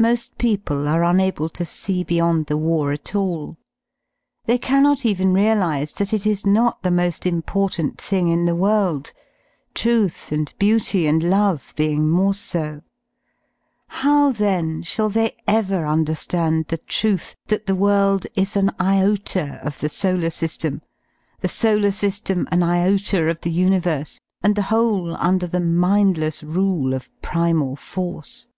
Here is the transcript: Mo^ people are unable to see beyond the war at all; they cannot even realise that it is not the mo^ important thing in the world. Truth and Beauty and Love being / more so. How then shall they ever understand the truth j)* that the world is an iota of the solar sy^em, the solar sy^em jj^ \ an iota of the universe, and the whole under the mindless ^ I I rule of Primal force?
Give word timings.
Mo^ 0.00 0.30
people 0.38 0.88
are 0.88 1.04
unable 1.04 1.50
to 1.50 1.66
see 1.66 2.02
beyond 2.02 2.46
the 2.46 2.56
war 2.56 2.90
at 2.90 3.14
all; 3.14 3.58
they 4.46 4.56
cannot 4.56 5.04
even 5.04 5.34
realise 5.34 5.92
that 5.92 6.14
it 6.14 6.24
is 6.26 6.46
not 6.46 6.82
the 6.82 6.88
mo^ 6.88 7.26
important 7.26 8.00
thing 8.00 8.28
in 8.28 8.46
the 8.46 8.54
world. 8.56 9.12
Truth 9.74 10.32
and 10.32 10.54
Beauty 10.58 11.06
and 11.06 11.22
Love 11.22 11.74
being 11.76 12.08
/ 12.08 12.08
more 12.08 12.32
so. 12.32 12.80
How 13.88 14.32
then 14.32 14.82
shall 14.84 15.10
they 15.10 15.36
ever 15.46 15.86
understand 15.86 16.68
the 16.68 16.78
truth 16.78 17.36
j)* 17.46 17.50
that 17.54 17.66
the 17.66 17.74
world 17.76 18.26
is 18.34 18.56
an 18.56 18.70
iota 18.80 19.60
of 19.62 19.80
the 19.80 19.90
solar 19.90 20.28
sy^em, 20.30 20.80
the 21.40 21.46
solar 21.48 21.88
sy^em 21.90 22.22
jj^ 22.22 22.46
\ 22.48 22.50
an 22.52 22.62
iota 22.62 23.28
of 23.28 23.42
the 23.42 23.52
universe, 23.52 24.18
and 24.42 24.56
the 24.56 24.62
whole 24.72 25.14
under 25.16 25.46
the 25.46 25.60
mindless 25.60 26.40
^ 26.42 26.42
I 26.42 26.50
I 26.50 26.54
rule 26.56 26.94
of 26.94 27.10
Primal 27.20 27.76
force? 27.76 28.48